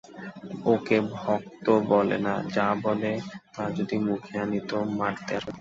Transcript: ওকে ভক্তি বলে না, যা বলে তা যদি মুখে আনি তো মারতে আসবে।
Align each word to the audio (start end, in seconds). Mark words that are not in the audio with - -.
ওকে 0.65 0.97
ভক্তি 1.15 1.73
বলে 1.91 2.17
না, 2.25 2.33
যা 2.55 2.67
বলে 2.83 3.11
তা 3.53 3.63
যদি 3.77 3.95
মুখে 4.07 4.33
আনি 4.43 4.59
তো 4.69 4.77
মারতে 4.99 5.31
আসবে। 5.37 5.49